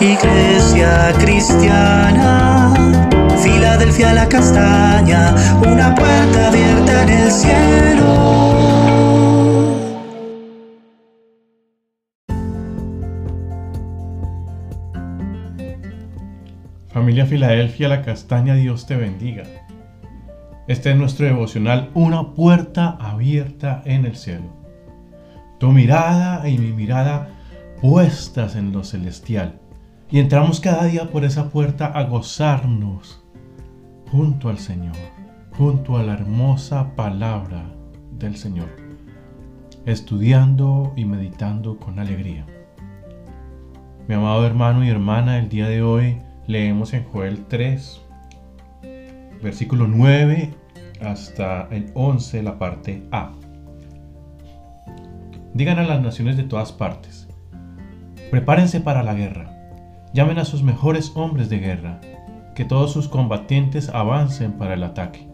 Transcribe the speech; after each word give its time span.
Iglesia 0.00 1.12
cristiana, 1.20 2.74
Filadelfia 3.40 4.12
la 4.12 4.28
castaña, 4.28 5.34
una 5.64 5.94
puerta 5.94 6.48
abierta 6.48 7.02
en 7.04 7.08
el 7.10 7.30
cielo. 7.30 8.64
Familia 16.88 17.26
Filadelfia 17.26 17.88
la 17.88 18.02
castaña, 18.02 18.56
Dios 18.56 18.86
te 18.86 18.96
bendiga. 18.96 19.44
Este 20.66 20.90
es 20.90 20.96
nuestro 20.96 21.26
devocional, 21.26 21.90
una 21.94 22.34
puerta 22.34 22.98
abierta 23.00 23.80
en 23.84 24.06
el 24.06 24.16
cielo. 24.16 24.50
Tu 25.60 25.70
mirada 25.70 26.48
y 26.48 26.58
mi 26.58 26.72
mirada 26.72 27.28
puestas 27.80 28.56
en 28.56 28.72
lo 28.72 28.82
celestial. 28.82 29.60
Y 30.14 30.20
entramos 30.20 30.60
cada 30.60 30.84
día 30.84 31.10
por 31.10 31.24
esa 31.24 31.50
puerta 31.50 31.86
a 31.86 32.04
gozarnos 32.04 33.20
junto 34.12 34.48
al 34.48 34.60
Señor, 34.60 34.94
junto 35.56 35.96
a 35.96 36.04
la 36.04 36.12
hermosa 36.12 36.94
palabra 36.94 37.64
del 38.12 38.36
Señor, 38.36 38.68
estudiando 39.86 40.92
y 40.94 41.04
meditando 41.04 41.80
con 41.80 41.98
alegría. 41.98 42.46
Mi 44.06 44.14
amado 44.14 44.46
hermano 44.46 44.84
y 44.84 44.88
hermana, 44.88 45.36
el 45.40 45.48
día 45.48 45.66
de 45.66 45.82
hoy 45.82 46.22
leemos 46.46 46.92
en 46.92 47.02
Joel 47.06 47.46
3, 47.46 48.00
versículo 49.42 49.88
9 49.88 50.54
hasta 51.00 51.66
el 51.72 51.90
11, 51.94 52.40
la 52.44 52.56
parte 52.56 53.02
A. 53.10 53.32
Digan 55.54 55.80
a 55.80 55.82
las 55.82 56.00
naciones 56.00 56.36
de 56.36 56.44
todas 56.44 56.70
partes, 56.70 57.26
prepárense 58.30 58.80
para 58.80 59.02
la 59.02 59.14
guerra, 59.14 59.53
llamen 60.14 60.38
a 60.38 60.44
sus 60.44 60.62
mejores 60.62 61.12
hombres 61.16 61.50
de 61.50 61.58
guerra, 61.58 62.00
que 62.54 62.64
todos 62.64 62.92
sus 62.92 63.08
combatientes 63.08 63.88
avancen 63.88 64.52
para 64.52 64.74
el 64.74 64.84
ataque. 64.84 65.28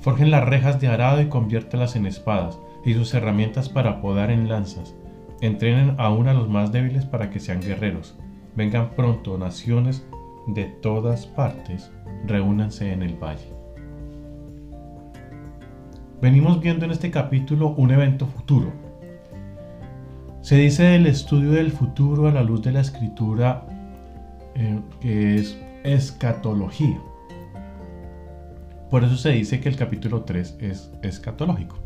Forjen 0.00 0.32
las 0.32 0.44
rejas 0.44 0.80
de 0.80 0.88
arado 0.88 1.22
y 1.22 1.28
conviértalas 1.28 1.94
en 1.94 2.06
espadas, 2.06 2.58
y 2.84 2.94
sus 2.94 3.14
herramientas 3.14 3.68
para 3.68 4.00
podar 4.00 4.32
en 4.32 4.48
lanzas. 4.48 4.96
Entrenen 5.40 5.94
aún 5.98 6.26
a 6.26 6.34
los 6.34 6.48
más 6.48 6.72
débiles 6.72 7.04
para 7.04 7.30
que 7.30 7.38
sean 7.38 7.60
guerreros. 7.60 8.18
Vengan 8.56 8.90
pronto, 8.90 9.38
naciones 9.38 10.04
de 10.48 10.64
todas 10.64 11.26
partes, 11.26 11.92
reúnanse 12.26 12.92
en 12.92 13.02
el 13.02 13.14
valle. 13.14 13.54
Venimos 16.20 16.60
viendo 16.60 16.84
en 16.84 16.90
este 16.90 17.12
capítulo 17.12 17.68
un 17.76 17.92
evento 17.92 18.26
futuro. 18.26 18.72
Se 20.40 20.56
dice 20.56 20.82
del 20.82 21.06
estudio 21.06 21.52
del 21.52 21.70
futuro 21.70 22.26
a 22.26 22.32
la 22.32 22.42
luz 22.42 22.62
de 22.62 22.72
la 22.72 22.80
escritura 22.80 23.66
eh, 24.54 24.80
que 25.00 25.36
es 25.36 25.58
escatología. 25.84 27.00
Por 28.90 29.04
eso 29.04 29.16
se 29.16 29.30
dice 29.30 29.60
que 29.60 29.68
el 29.68 29.76
capítulo 29.76 30.22
3 30.22 30.58
es 30.60 30.90
escatológico. 31.02 31.78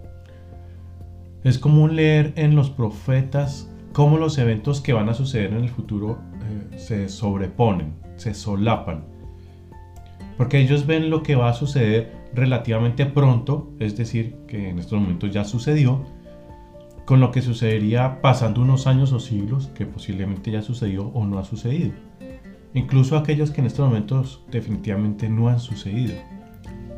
Es 1.43 1.59
común 1.59 1.97
leer 1.97 2.33
en 2.37 2.57
los 2.57 2.71
profetas 2.71 3.71
cómo 3.93 4.17
los 4.17 4.39
eventos 4.39 4.81
que 4.81 4.95
van 4.95 5.11
a 5.11 5.15
suceder 5.15 5.53
en 5.53 5.63
el 5.63 5.69
futuro 5.69 6.19
eh, 6.73 6.79
se 6.79 7.09
sobreponen, 7.09 7.93
se 8.17 8.33
solapan. 8.33 9.05
Porque 10.39 10.59
ellos 10.59 10.87
ven 10.87 11.11
lo 11.11 11.23
que 11.23 11.37
va 11.37 11.51
a 11.51 11.55
suceder 11.55 12.13
relativamente 12.35 13.07
pronto, 13.07 13.71
es 13.79 13.97
decir, 13.97 14.37
que 14.49 14.71
en 14.71 14.79
estos 14.79 14.99
momentos 14.99 15.31
ya 15.31 15.45
sucedió, 15.45 16.05
con 17.05 17.21
lo 17.21 17.31
que 17.31 17.43
sucedería 17.43 18.21
pasando 18.23 18.63
unos 18.63 18.87
años 18.87 19.13
o 19.13 19.21
siglos, 19.21 19.69
que 19.75 19.87
posiblemente 19.87 20.51
ya 20.51 20.63
sucedió 20.63 21.09
o 21.09 21.27
no 21.27 21.39
ha 21.39 21.45
sucedido. 21.45 21.93
Incluso 22.75 23.17
aquellos 23.17 23.51
que 23.51 23.61
en 23.61 23.69
estos 23.69 23.87
momentos 23.87 24.45
definitivamente 24.51 25.29
no 25.29 25.49
han 25.49 25.61
sucedido. 25.61 26.15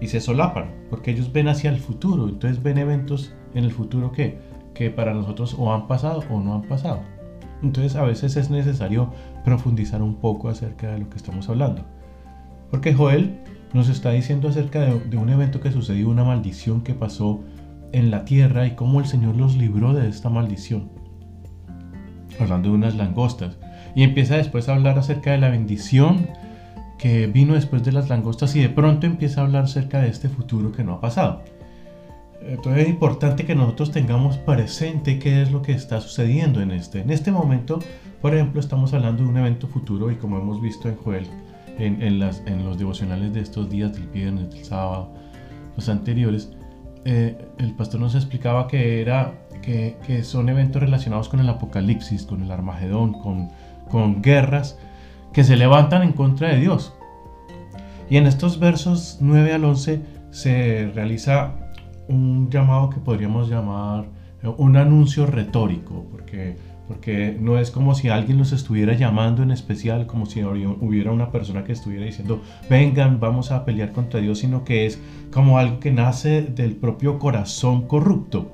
Y 0.00 0.08
se 0.08 0.20
solapan, 0.20 0.70
porque 0.90 1.10
ellos 1.10 1.32
ven 1.32 1.48
hacia 1.48 1.70
el 1.70 1.78
futuro, 1.78 2.28
entonces 2.28 2.62
ven 2.62 2.78
eventos 2.78 3.34
en 3.54 3.64
el 3.64 3.70
futuro 3.70 4.10
que, 4.10 4.38
que 4.74 4.90
para 4.90 5.14
nosotros 5.14 5.54
o 5.58 5.72
han 5.72 5.86
pasado 5.86 6.24
o 6.30 6.40
no 6.40 6.54
han 6.54 6.62
pasado. 6.62 7.00
Entonces 7.62 7.96
a 7.96 8.02
veces 8.04 8.36
es 8.36 8.50
necesario 8.50 9.12
profundizar 9.44 10.02
un 10.02 10.16
poco 10.16 10.48
acerca 10.48 10.92
de 10.92 10.98
lo 10.98 11.08
que 11.08 11.16
estamos 11.16 11.48
hablando. 11.48 11.84
Porque 12.70 12.94
Joel 12.94 13.38
nos 13.72 13.88
está 13.88 14.10
diciendo 14.10 14.48
acerca 14.48 14.80
de, 14.80 15.16
un 15.16 15.28
evento 15.28 15.60
que 15.60 15.72
sucedió, 15.72 16.08
una 16.08 16.24
maldición 16.24 16.82
que 16.82 16.94
pasó 16.94 17.40
en 17.92 18.10
la 18.10 18.24
tierra 18.24 18.66
y 18.66 18.74
cómo 18.74 19.00
el 19.00 19.06
Señor 19.06 19.36
los 19.36 19.56
libró 19.56 19.94
de 19.94 20.08
esta 20.08 20.28
maldición. 20.28 20.90
Hablando 22.38 22.70
de 22.70 22.74
unas 22.74 22.96
langostas. 22.96 23.58
Y 23.96 24.04
empieza 24.04 24.36
después 24.36 24.68
a 24.68 24.74
hablar 24.74 24.98
acerca 24.98 25.32
de 25.32 25.38
la 25.38 25.48
bendición 25.48 26.28
que 26.98 27.26
vino 27.26 27.54
después 27.54 27.82
de 27.82 27.92
las 27.92 28.08
langostas 28.08 28.54
y 28.54 28.60
de 28.60 28.68
pronto 28.68 29.06
empieza 29.06 29.40
a 29.40 29.44
hablar 29.44 29.64
acerca 29.64 30.00
de 30.00 30.08
este 30.08 30.28
futuro 30.28 30.70
que 30.70 30.84
no 30.84 30.94
ha 30.94 31.00
pasado. 31.00 31.42
Entonces 32.42 32.84
es 32.84 32.88
importante 32.88 33.44
que 33.44 33.54
nosotros 33.54 33.90
tengamos 33.90 34.36
presente 34.36 35.18
qué 35.18 35.42
es 35.42 35.50
lo 35.50 35.62
que 35.62 35.72
está 35.72 36.00
sucediendo 36.00 36.60
en 36.60 36.70
este. 36.70 37.00
En 37.00 37.10
este 37.10 37.32
momento, 37.32 37.80
por 38.22 38.34
ejemplo, 38.34 38.60
estamos 38.60 38.92
hablando 38.92 39.24
de 39.24 39.28
un 39.28 39.36
evento 39.36 39.66
futuro 39.66 40.10
y 40.10 40.16
como 40.16 40.38
hemos 40.38 40.60
visto 40.60 40.88
en 40.88 40.96
Joel, 40.96 41.26
en, 41.78 42.18
las, 42.18 42.42
en 42.46 42.64
los 42.64 42.78
devocionales 42.78 43.34
de 43.34 43.40
estos 43.40 43.68
días, 43.68 43.92
del 43.92 44.08
viernes, 44.08 44.50
del 44.50 44.64
sábado, 44.64 45.12
los 45.74 45.88
anteriores, 45.88 46.50
eh, 47.04 47.36
el 47.58 47.72
pastor 47.72 48.00
nos 48.00 48.14
explicaba 48.14 48.66
que, 48.66 49.00
era, 49.00 49.32
que, 49.62 49.96
que, 50.06 50.22
son 50.22 50.48
eventos 50.48 50.80
relacionados 50.82 51.28
con 51.28 51.40
el 51.40 51.48
apocalipsis, 51.48 52.24
con 52.24 52.42
el 52.42 52.50
Armagedón, 52.50 53.12
con, 53.14 53.50
con 53.90 54.22
guerras 54.22 54.78
que 55.32 55.44
se 55.44 55.56
levantan 55.56 56.02
en 56.02 56.12
contra 56.12 56.48
de 56.48 56.60
Dios. 56.60 56.94
Y 58.08 58.16
en 58.16 58.26
estos 58.26 58.58
versos 58.58 59.18
9 59.20 59.52
al 59.52 59.64
11 59.64 60.00
se 60.30 60.90
realiza 60.94 61.54
un 62.08 62.50
llamado 62.50 62.90
que 62.90 63.00
podríamos 63.00 63.48
llamar 63.48 64.06
eh, 64.42 64.48
un 64.56 64.76
anuncio 64.76 65.26
retórico, 65.26 66.06
porque, 66.10 66.56
porque 66.86 67.36
no 67.40 67.58
es 67.58 67.70
como 67.70 67.94
si 67.94 68.08
alguien 68.08 68.38
los 68.38 68.52
estuviera 68.52 68.94
llamando 68.94 69.42
en 69.42 69.50
especial, 69.50 70.06
como 70.06 70.26
si 70.26 70.42
hubiera 70.44 71.10
una 71.10 71.30
persona 71.32 71.64
que 71.64 71.72
estuviera 71.72 72.06
diciendo, 72.06 72.40
vengan, 72.70 73.18
vamos 73.18 73.50
a 73.50 73.64
pelear 73.64 73.92
contra 73.92 74.20
Dios, 74.20 74.38
sino 74.38 74.64
que 74.64 74.86
es 74.86 75.00
como 75.32 75.58
algo 75.58 75.80
que 75.80 75.90
nace 75.90 76.42
del 76.42 76.76
propio 76.76 77.18
corazón 77.18 77.86
corrupto, 77.88 78.52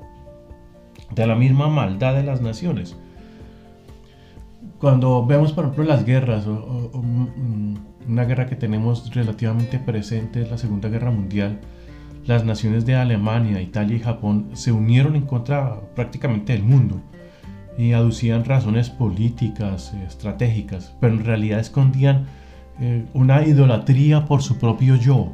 de 1.13 1.27
la 1.27 1.35
misma 1.35 1.67
maldad 1.67 2.15
de 2.15 2.23
las 2.23 2.41
naciones. 2.41 2.97
Cuando 4.83 5.25
vemos, 5.25 5.53
por 5.53 5.63
ejemplo, 5.63 5.85
las 5.85 6.03
guerras, 6.03 6.45
o, 6.45 6.91
mm, 7.01 7.75
una 8.09 8.25
guerra 8.25 8.47
que 8.47 8.57
tenemos 8.57 9.15
relativamente 9.15 9.79
presente 9.79 10.41
es 10.41 10.51
la 10.51 10.57
Segunda 10.57 10.89
Guerra 10.89 11.09
Mundial, 11.09 11.61
las 12.25 12.43
naciones 12.43 12.85
de 12.85 12.97
Alemania, 12.97 13.61
Italia 13.61 13.95
y 13.95 14.01
Japón 14.01 14.49
se 14.51 14.73
unieron 14.73 15.15
en 15.15 15.21
contra 15.21 15.79
prácticamente 15.95 16.51
del 16.51 16.63
mundo 16.63 16.99
y 17.77 17.93
aducían 17.93 18.43
razones 18.43 18.89
políticas, 18.89 19.93
eh, 19.93 20.03
estratégicas, 20.05 20.93
pero 20.99 21.13
en 21.13 21.23
realidad 21.23 21.61
escondían 21.61 22.25
eh, 22.81 23.05
una 23.13 23.47
idolatría 23.47 24.25
por 24.25 24.41
su 24.41 24.57
propio 24.57 24.97
yo, 24.97 25.31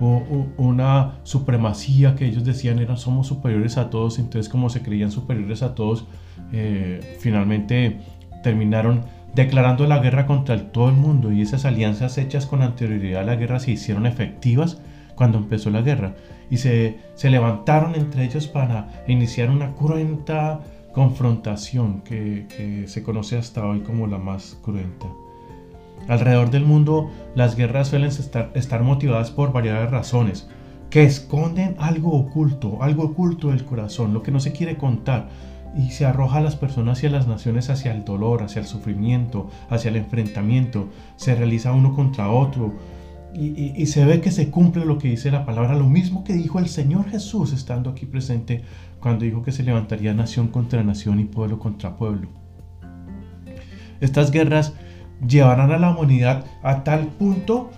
o, 0.00 0.46
una 0.58 1.18
supremacía 1.24 2.14
que 2.14 2.26
ellos 2.26 2.44
decían 2.44 2.78
eran 2.78 2.98
somos 2.98 3.26
superiores 3.26 3.78
a 3.78 3.90
todos, 3.90 4.20
entonces 4.20 4.48
como 4.48 4.70
se 4.70 4.80
creían 4.80 5.10
superiores 5.10 5.62
a 5.62 5.74
todos, 5.74 6.06
eh, 6.52 7.16
finalmente 7.18 7.98
terminaron 8.42 9.04
declarando 9.34 9.86
la 9.86 9.98
guerra 9.98 10.26
contra 10.26 10.72
todo 10.72 10.88
el 10.88 10.96
mundo 10.96 11.32
y 11.32 11.42
esas 11.42 11.64
alianzas 11.64 12.18
hechas 12.18 12.46
con 12.46 12.62
anterioridad 12.62 13.22
a 13.22 13.24
la 13.24 13.36
guerra 13.36 13.60
se 13.60 13.72
hicieron 13.72 14.06
efectivas 14.06 14.80
cuando 15.14 15.38
empezó 15.38 15.70
la 15.70 15.82
guerra 15.82 16.14
y 16.50 16.58
se, 16.58 16.98
se 17.14 17.30
levantaron 17.30 17.94
entre 17.94 18.24
ellos 18.24 18.46
para 18.46 19.02
iniciar 19.06 19.50
una 19.50 19.72
cruenta 19.72 20.60
confrontación 20.92 22.02
que, 22.02 22.46
que, 22.54 22.86
se 22.88 23.02
conoce 23.02 23.38
hasta 23.38 23.64
hoy 23.64 23.80
como 23.80 24.06
la 24.06 24.18
más 24.18 24.58
cruenta. 24.62 25.06
Alrededor 26.08 26.50
del 26.50 26.64
mundo 26.64 27.10
las 27.34 27.56
guerras 27.56 27.88
suelen 27.88 28.08
estar, 28.08 28.50
estar 28.54 28.82
motivadas 28.82 29.30
por 29.30 29.52
varias 29.52 29.90
razones 29.90 30.48
que 30.90 31.04
esconden 31.04 31.76
algo 31.78 32.12
oculto, 32.12 32.82
algo 32.82 33.04
oculto 33.04 33.48
del 33.48 33.64
corazón, 33.64 34.12
lo 34.12 34.22
que 34.22 34.30
no 34.30 34.40
se 34.40 34.52
quiere 34.52 34.76
contar, 34.76 35.28
y 35.76 35.90
se 35.90 36.04
arroja 36.04 36.38
a 36.38 36.42
las 36.42 36.56
personas 36.56 37.02
y 37.02 37.06
a 37.06 37.10
las 37.10 37.26
naciones 37.26 37.70
hacia 37.70 37.92
el 37.92 38.04
dolor, 38.04 38.42
hacia 38.42 38.60
el 38.60 38.66
sufrimiento, 38.66 39.48
hacia 39.70 39.90
el 39.90 39.96
enfrentamiento, 39.96 40.88
se 41.16 41.34
realiza 41.34 41.72
uno 41.72 41.94
contra 41.94 42.30
otro, 42.30 42.74
y, 43.34 43.86
se 43.86 44.04
ve 44.04 44.20
que 44.20 44.30
se 44.30 44.50
cumple 44.50 44.84
lo 44.84 44.98
que 44.98 45.08
dice 45.08 45.30
la 45.30 45.46
palabra, 45.46 45.74
lo 45.74 45.88
mismo 45.88 46.22
que 46.22 46.34
dijo 46.34 46.58
el 46.58 46.68
Señor 46.68 47.08
Jesús 47.08 47.52
estando 47.52 47.88
aquí 47.88 48.04
presente 48.04 48.62
cuando 49.00 49.24
dijo 49.24 49.42
que 49.42 49.52
se 49.52 49.62
levantaría 49.62 50.12
nación 50.12 50.48
contra 50.48 50.82
nación 50.82 51.18
y 51.18 51.24
pueblo 51.24 51.58
contra 51.58 51.96
pueblo. 51.96 52.28
Estas 54.00 54.30
guerras 54.32 54.74
llevarán 55.26 55.72
a 55.72 55.78
la 55.78 55.90
humanidad 55.90 56.44
a 56.62 56.84
tal 56.84 57.06
punto 57.06 57.70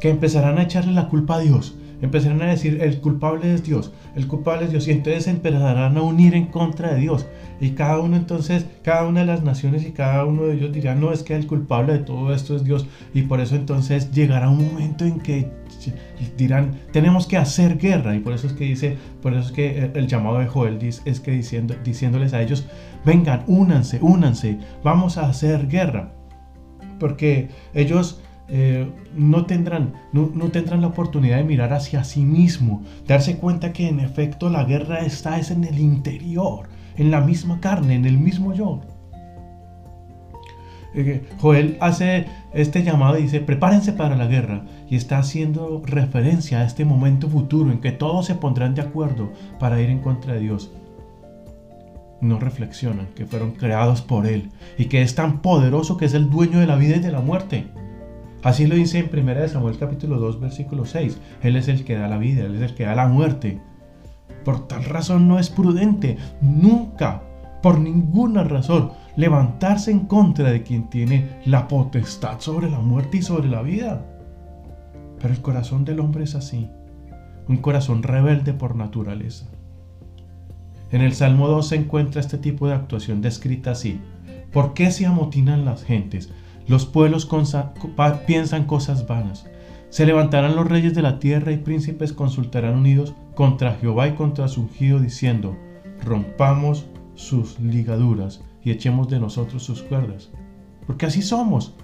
que 0.00 0.10
empezarán 0.10 0.58
a 0.58 0.62
echarle 0.62 0.92
la 0.92 1.08
culpa 1.08 1.36
a 1.36 1.40
Dios. 1.40 1.76
Empezarán 2.02 2.42
a 2.42 2.50
decir, 2.50 2.78
el 2.80 3.00
culpable 3.00 3.54
es 3.54 3.64
Dios, 3.64 3.92
el 4.14 4.26
culpable 4.26 4.64
es 4.64 4.70
Dios, 4.70 4.88
y 4.88 4.92
entonces 4.92 5.26
empezarán 5.26 5.96
a 5.96 6.02
unir 6.02 6.34
en 6.34 6.46
contra 6.46 6.94
de 6.94 7.00
Dios. 7.00 7.26
Y 7.60 7.70
cada 7.70 8.00
uno 8.00 8.16
entonces, 8.16 8.66
cada 8.82 9.06
una 9.06 9.20
de 9.20 9.26
las 9.26 9.42
naciones 9.42 9.86
y 9.86 9.92
cada 9.92 10.24
uno 10.24 10.44
de 10.44 10.54
ellos 10.54 10.72
dirá, 10.72 10.94
no, 10.94 11.12
es 11.12 11.22
que 11.22 11.36
el 11.36 11.46
culpable 11.46 11.92
de 11.92 11.98
todo 11.98 12.32
esto 12.34 12.56
es 12.56 12.64
Dios. 12.64 12.86
Y 13.12 13.22
por 13.22 13.40
eso 13.40 13.54
entonces 13.54 14.10
llegará 14.12 14.48
un 14.48 14.66
momento 14.66 15.04
en 15.04 15.20
que 15.20 15.50
dirán, 16.38 16.80
tenemos 16.92 17.26
que 17.26 17.36
hacer 17.36 17.76
guerra. 17.76 18.16
Y 18.16 18.20
por 18.20 18.32
eso 18.32 18.46
es 18.46 18.54
que 18.54 18.64
dice, 18.64 18.96
por 19.20 19.34
eso 19.34 19.48
es 19.48 19.52
que 19.52 19.90
el 19.94 20.06
llamado 20.06 20.38
de 20.38 20.46
Joel 20.46 20.78
es 20.82 21.20
que 21.20 21.30
diciendo, 21.32 21.74
diciéndoles 21.84 22.32
a 22.32 22.40
ellos, 22.40 22.66
vengan, 23.04 23.44
únanse, 23.46 23.98
únanse, 24.00 24.58
vamos 24.82 25.18
a 25.18 25.28
hacer 25.28 25.68
guerra. 25.68 26.14
Porque 26.98 27.48
ellos 27.74 28.20
eh, 28.52 28.90
no, 29.14 29.46
tendrán, 29.46 29.94
no, 30.12 30.28
tendrán 30.50 30.80
la 30.80 30.88
oportunidad 30.88 31.36
de 31.36 31.44
mirar 31.44 31.72
hacia 31.72 32.02
sí 32.02 32.22
mismo, 32.22 32.82
darse 33.06 33.36
cuenta 33.36 33.72
que 33.72 33.88
en 33.88 34.00
efecto 34.00 34.50
la 34.50 34.64
guerra 34.64 35.00
está 35.00 35.38
es 35.38 35.52
en 35.52 35.62
el 35.62 35.78
interior, 35.78 36.68
en 36.96 37.12
la 37.12 37.20
misma 37.20 37.60
carne, 37.60 37.94
en 37.94 38.06
el 38.06 38.18
mismo 38.18 38.52
yo. 38.52 38.80
Eh, 40.94 41.24
Joel 41.38 41.76
hace 41.80 42.26
este 42.52 42.82
llamado 42.82 43.16
y 43.16 43.22
dice, 43.22 43.38
prepárense 43.38 43.92
para 43.92 44.16
la 44.16 44.26
guerra. 44.26 44.64
Y 44.88 44.96
está 44.96 45.18
haciendo 45.18 45.82
referencia 45.86 46.58
a 46.58 46.64
este 46.64 46.84
momento 46.84 47.28
futuro 47.28 47.70
en 47.70 47.80
que 47.80 47.92
todos 47.92 48.26
se 48.26 48.34
pondrán 48.34 48.74
de 48.74 48.82
acuerdo 48.82 49.30
para 49.60 49.80
ir 49.80 49.90
en 49.90 50.00
contra 50.00 50.34
de 50.34 50.40
Dios. 50.40 50.72
No 52.20 52.40
reflexionan 52.40 53.06
que 53.14 53.26
fueron 53.26 53.52
creados 53.52 54.02
por 54.02 54.26
Él 54.26 54.50
y 54.76 54.86
que 54.86 55.02
es 55.02 55.14
tan 55.14 55.40
poderoso 55.40 55.96
que 55.96 56.06
es 56.06 56.14
el 56.14 56.28
dueño 56.28 56.58
de 56.58 56.66
la 56.66 56.74
vida 56.74 56.96
y 56.96 57.00
de 57.00 57.12
la 57.12 57.20
muerte. 57.20 57.68
Así 58.42 58.66
lo 58.66 58.74
dice 58.74 58.98
en 58.98 59.10
1 59.12 59.48
Samuel 59.48 59.78
capítulo 59.78 60.18
2 60.18 60.40
versículo 60.40 60.86
6. 60.86 61.20
Él 61.42 61.56
es 61.56 61.68
el 61.68 61.84
que 61.84 61.96
da 61.96 62.08
la 62.08 62.18
vida, 62.18 62.44
Él 62.44 62.54
es 62.56 62.62
el 62.62 62.74
que 62.74 62.84
da 62.84 62.94
la 62.94 63.06
muerte. 63.06 63.60
Por 64.44 64.66
tal 64.66 64.84
razón 64.84 65.28
no 65.28 65.38
es 65.38 65.50
prudente 65.50 66.16
nunca, 66.40 67.22
por 67.62 67.78
ninguna 67.78 68.42
razón, 68.44 68.92
levantarse 69.16 69.90
en 69.90 70.00
contra 70.00 70.50
de 70.50 70.62
quien 70.62 70.88
tiene 70.88 71.28
la 71.44 71.68
potestad 71.68 72.40
sobre 72.40 72.70
la 72.70 72.78
muerte 72.78 73.18
y 73.18 73.22
sobre 73.22 73.48
la 73.48 73.60
vida. 73.60 74.06
Pero 75.20 75.34
el 75.34 75.42
corazón 75.42 75.84
del 75.84 76.00
hombre 76.00 76.24
es 76.24 76.34
así, 76.34 76.70
un 77.46 77.58
corazón 77.58 78.02
rebelde 78.02 78.54
por 78.54 78.74
naturaleza. 78.74 79.46
En 80.90 81.02
el 81.02 81.12
Salmo 81.12 81.46
2 81.46 81.68
se 81.68 81.76
encuentra 81.76 82.22
este 82.22 82.38
tipo 82.38 82.66
de 82.66 82.74
actuación 82.74 83.20
descrita 83.20 83.72
así. 83.72 84.00
¿Por 84.50 84.72
qué 84.72 84.90
se 84.90 85.06
amotinan 85.06 85.66
las 85.66 85.84
gentes? 85.84 86.30
Los 86.70 86.86
pueblos 86.86 87.28
piensan 88.28 88.64
cosas 88.64 89.08
vanas. 89.08 89.44
Se 89.88 90.06
levantarán 90.06 90.54
los 90.54 90.68
reyes 90.68 90.94
de 90.94 91.02
la 91.02 91.18
tierra 91.18 91.50
y 91.50 91.56
príncipes 91.56 92.12
consultarán 92.12 92.76
unidos 92.76 93.12
contra 93.34 93.74
Jehová 93.74 94.06
y 94.06 94.12
contra 94.12 94.46
su 94.46 94.60
ungido, 94.60 95.00
diciendo, 95.00 95.58
rompamos 96.04 96.86
sus 97.16 97.58
ligaduras 97.58 98.44
y 98.62 98.70
echemos 98.70 99.08
de 99.08 99.18
nosotros 99.18 99.64
sus 99.64 99.82
cuerdas. 99.82 100.30
Porque 100.86 101.06
así 101.06 101.22
somos. 101.22 101.74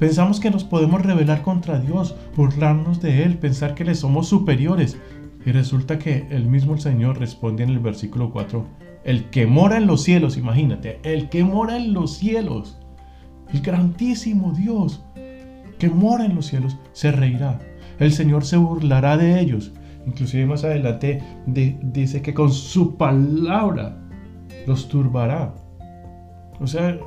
Pensamos 0.00 0.40
que 0.40 0.50
nos 0.50 0.64
podemos 0.64 1.02
rebelar 1.02 1.42
contra 1.42 1.78
Dios, 1.78 2.16
burlarnos 2.34 3.00
de 3.00 3.22
Él, 3.22 3.38
pensar 3.38 3.76
que 3.76 3.84
le 3.84 3.94
somos 3.94 4.26
superiores. 4.26 4.98
Y 5.46 5.52
resulta 5.52 6.00
que 6.00 6.26
el 6.30 6.46
mismo 6.46 6.76
Señor 6.76 7.20
responde 7.20 7.62
en 7.62 7.70
el 7.70 7.78
versículo 7.78 8.32
4, 8.32 8.66
el 9.04 9.30
que 9.30 9.46
mora 9.46 9.76
en 9.76 9.86
los 9.86 10.02
cielos, 10.02 10.36
imagínate, 10.36 10.98
el 11.04 11.28
que 11.28 11.44
mora 11.44 11.76
en 11.76 11.94
los 11.94 12.16
cielos 12.16 12.78
el 13.52 13.60
grandísimo 13.60 14.52
Dios 14.52 15.04
que 15.78 15.88
mora 15.88 16.24
en 16.24 16.34
los 16.34 16.46
cielos 16.46 16.76
se 16.92 17.12
reirá. 17.12 17.58
El 17.98 18.12
Señor 18.12 18.44
se 18.44 18.56
burlará 18.56 19.16
de 19.16 19.40
ellos. 19.40 19.72
Inclusive 20.06 20.46
más 20.46 20.64
adelante 20.64 21.22
dice 21.46 22.22
que 22.22 22.34
con 22.34 22.52
su 22.52 22.96
palabra 22.96 23.96
los 24.66 24.88
turbará. 24.88 25.54
O 26.60 26.66
sea, 26.66 26.98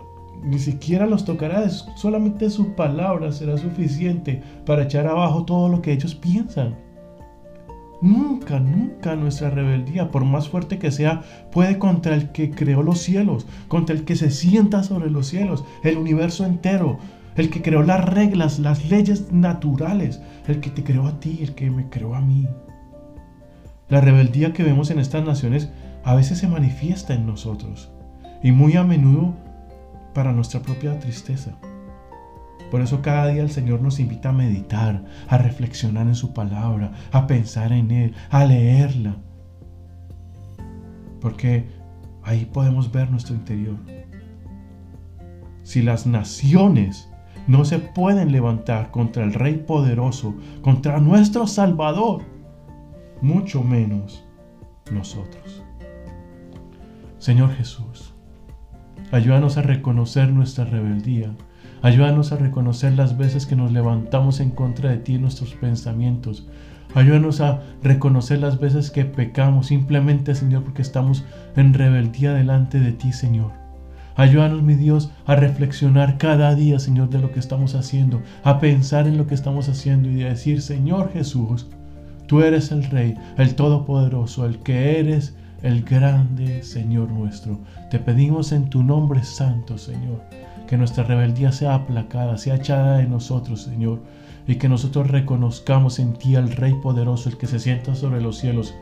ni 0.44 0.60
siquiera 0.60 1.06
los 1.06 1.25
tocará, 1.25 1.68
solamente 1.69 2.50
su 2.50 2.74
palabra 2.75 3.31
será 3.31 3.57
suficiente 3.57 4.42
para 4.66 4.84
echar 4.84 5.07
abajo 5.07 5.45
todo 5.45 5.69
lo 5.69 5.81
que 5.81 5.94
ellos 5.94 6.16
piensan. 6.16 6.75
Nunca, 8.01 8.59
nunca 8.59 9.15
nuestra 9.15 9.49
rebeldía, 9.49 10.11
por 10.11 10.23
más 10.23 10.49
fuerte 10.49 10.77
que 10.77 10.91
sea, 10.91 11.23
puede 11.51 11.79
contra 11.79 12.13
el 12.13 12.31
que 12.31 12.51
creó 12.51 12.83
los 12.83 12.99
cielos, 12.99 13.47
contra 13.67 13.95
el 13.95 14.05
que 14.05 14.15
se 14.15 14.29
sienta 14.29 14.83
sobre 14.83 15.09
los 15.09 15.27
cielos, 15.27 15.65
el 15.83 15.97
universo 15.97 16.45
entero, 16.45 16.99
el 17.35 17.49
que 17.49 17.61
creó 17.61 17.81
las 17.83 18.05
reglas, 18.05 18.59
las 18.59 18.89
leyes 18.89 19.31
naturales, 19.31 20.21
el 20.47 20.59
que 20.59 20.69
te 20.69 20.83
creó 20.83 21.07
a 21.07 21.19
ti, 21.19 21.39
el 21.41 21.55
que 21.55 21.71
me 21.71 21.89
creó 21.89 22.13
a 22.13 22.21
mí. 22.21 22.47
La 23.89 24.01
rebeldía 24.01 24.53
que 24.53 24.63
vemos 24.63 24.91
en 24.91 25.00
estas 25.00 25.25
naciones 25.25 25.69
a 26.03 26.13
veces 26.13 26.39
se 26.39 26.47
manifiesta 26.47 27.13
en 27.13 27.25
nosotros 27.25 27.89
y 28.43 28.51
muy 28.51 28.75
a 28.75 28.83
menudo 28.83 29.33
para 30.13 30.33
nuestra 30.33 30.61
propia 30.61 31.00
tristeza. 31.00 31.57
Por 32.71 32.81
eso 32.81 33.01
cada 33.01 33.27
día 33.27 33.41
el 33.41 33.51
Señor 33.51 33.81
nos 33.81 33.99
invita 33.99 34.29
a 34.29 34.33
meditar, 34.33 35.03
a 35.27 35.37
reflexionar 35.37 36.07
en 36.07 36.15
su 36.15 36.33
palabra, 36.33 36.91
a 37.11 37.27
pensar 37.27 37.71
en 37.71 37.91
Él, 37.91 38.13
a 38.29 38.45
leerla. 38.45 39.15
Porque 41.21 41.69
ahí 42.23 42.45
podemos 42.45 42.91
ver 42.91 43.09
nuestro 43.09 43.35
interior. 43.35 43.77
Si 45.63 45.81
las 45.81 46.05
naciones 46.05 47.09
no 47.47 47.63
se 47.63 47.79
pueden 47.79 48.31
levantar 48.31 48.91
contra 48.91 49.23
el 49.23 49.33
Rey 49.33 49.55
poderoso, 49.55 50.35
contra 50.61 50.99
nuestro 50.99 51.47
Salvador, 51.47 52.23
mucho 53.21 53.63
menos 53.63 54.25
nosotros. 54.91 55.63
Señor 57.17 57.51
Jesús, 57.51 58.13
ayúdanos 59.11 59.57
a 59.57 59.61
reconocer 59.61 60.31
nuestra 60.31 60.65
rebeldía 60.65 61.35
Ayúdanos 61.83 62.31
a 62.31 62.38
reconocer 62.38 62.94
las 62.94 63.18
veces 63.18 63.45
que 63.45 63.56
nos 63.56 63.71
levantamos 63.71 64.39
en 64.39 64.50
contra 64.50 64.89
de 64.89 64.97
ti 64.97 65.15
en 65.15 65.21
nuestros 65.21 65.53
pensamientos. 65.53 66.47
Ayúdanos 66.95 67.39
a 67.39 67.62
reconocer 67.83 68.39
las 68.39 68.59
veces 68.59 68.89
que 68.89 69.06
pecamos 69.06 69.68
simplemente, 69.68 70.33
Señor, 70.33 70.63
porque 70.63 70.81
estamos 70.81 71.24
en 71.56 71.74
rebeldía 71.74 72.33
delante 72.33 72.79
de 72.79 72.94
ti, 72.94 73.13
Señor. 73.13 73.51
Ayúdanos, 74.15 74.63
mi 74.63 74.74
Dios, 74.74 75.12
a 75.27 75.35
reflexionar 75.35 76.18
cada 76.18 76.56
día, 76.56 76.79
Señor, 76.79 77.09
de 77.12 77.19
lo 77.19 77.31
que 77.31 77.39
estamos 77.39 77.75
haciendo, 77.75 78.24
a 78.44 78.59
pensar 78.59 79.06
en 79.06 79.18
lo 79.18 79.27
que 79.27 79.35
estamos 79.35 79.69
haciendo 79.69 80.09
y 80.09 80.24
a 80.24 80.29
decir, 80.29 80.63
Señor 80.63 81.12
Jesús, 81.13 81.68
tú 82.25 82.41
eres 82.41 82.71
el 82.71 82.85
Rey, 82.85 83.13
el 83.38 83.53
Todopoderoso, 83.53 84.47
el 84.47 84.57
que 84.59 85.00
eres 85.00 85.35
el 85.62 85.83
grande 85.83 86.63
Señor 86.63 87.12
nuestro. 87.12 87.59
Te 87.91 88.00
pedimos 88.00 88.51
en 88.51 88.69
tu 88.71 88.81
nombre 88.81 89.24
santo, 89.24 89.77
Señor 89.77 90.21
que 90.67 90.77
nuestra 90.77 91.03
rebeldía 91.03 91.51
sea 91.51 91.73
aplacada, 91.73 92.37
sea 92.37 92.55
echada 92.55 92.97
de 92.97 93.07
nosotros, 93.07 93.63
Señor, 93.63 94.01
y 94.45 94.55
que 94.55 94.69
nosotros 94.69 95.09
reconozcamos 95.09 96.00
en 96.00 96.13
ti 96.13 96.36
al 96.36 96.51
Rey 96.51 96.75
poderoso, 96.75 97.29
el 97.29 97.38
que 97.38 97.47
se 97.47 97.59
sienta 97.59 97.95
sobre 97.95 98.21
los 98.21 98.38
cielos 98.38 98.75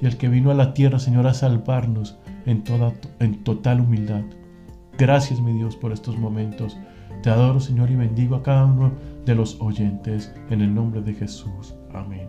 y 0.00 0.06
el 0.06 0.16
que 0.16 0.28
vino 0.28 0.50
a 0.50 0.54
la 0.54 0.74
tierra, 0.74 0.98
Señor, 0.98 1.26
a 1.26 1.34
salvarnos 1.34 2.18
en, 2.46 2.62
toda, 2.62 2.92
en 3.18 3.42
total 3.42 3.80
humildad. 3.80 4.22
Gracias, 4.98 5.40
mi 5.40 5.52
Dios, 5.52 5.76
por 5.76 5.92
estos 5.92 6.18
momentos. 6.18 6.76
Te 7.22 7.30
adoro, 7.30 7.58
Señor, 7.58 7.90
y 7.90 7.96
bendigo 7.96 8.36
a 8.36 8.42
cada 8.42 8.66
uno 8.66 8.92
de 9.24 9.34
los 9.34 9.60
oyentes 9.60 10.32
en 10.50 10.60
el 10.60 10.74
nombre 10.74 11.00
de 11.00 11.14
Jesús. 11.14 11.74
Amén. 11.94 12.28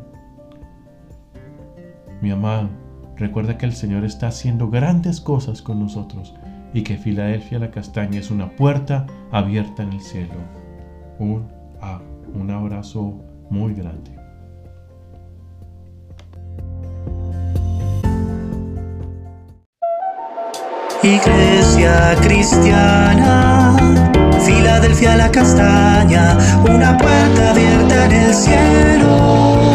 Mi 2.22 2.32
amado, 2.32 2.70
recuerda 3.18 3.58
que 3.58 3.66
el 3.66 3.74
Señor 3.74 4.04
está 4.04 4.28
haciendo 4.28 4.70
grandes 4.70 5.22
cosas 5.22 5.62
con 5.62 5.80
nosotros 5.80 6.34
y 6.74 6.84
que 6.84 6.98
Filadelfia 6.98 7.60
la 7.60 7.72
castaña 7.72 8.20
es 8.20 8.32
una 8.32 8.50
puerta 8.56 9.06
abierta 9.32 9.84
en 9.84 9.94
el 9.94 10.02
cielo. 10.02 10.36
Un, 11.20 11.48
ah, 11.82 12.00
un 12.34 12.52
abrazo 12.52 13.16
muy 13.50 13.74
grande. 13.74 14.12
Iglesia 21.02 22.14
cristiana, 22.22 23.78
Filadelfia 24.46 25.16
la 25.16 25.32
castaña, 25.32 26.38
una 26.70 26.98
puerta 26.98 27.52
abierta 27.52 28.06
en 28.06 28.12
el 28.12 28.34
cielo. 28.34 29.69